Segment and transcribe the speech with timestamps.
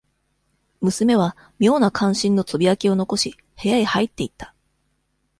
[0.81, 4.55] 娘は、妙な関心のつぶやきを残し、部屋へ入っていった。